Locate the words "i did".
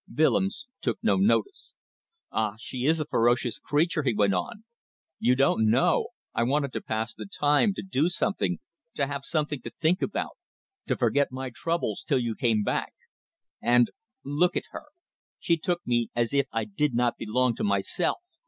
16.51-16.95